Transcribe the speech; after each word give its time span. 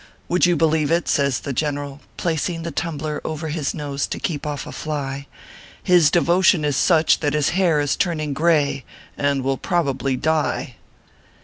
Would 0.29 0.47
you 0.47 0.55
believe 0.55 0.89
it," 0.89 1.07
says 1.07 1.41
the 1.41 1.53
General, 1.53 2.01
placing 2.17 2.63
the 2.63 2.71
tumbler 2.71 3.21
over 3.23 3.49
his 3.49 3.75
nose 3.75 4.07
to 4.07 4.19
keep 4.19 4.47
off 4.47 4.65
a 4.65 4.71
fly," 4.71 5.27
his 5.83 6.09
devotion 6.09 6.65
is 6.65 6.75
such 6.75 7.19
that 7.19 7.35
his 7.35 7.49
hair 7.49 7.79
is 7.79 7.95
turning 7.95 8.33
gray 8.33 8.83
and 9.15 9.43
will 9.43 9.57
probably 9.57 10.15
dye 10.17 10.75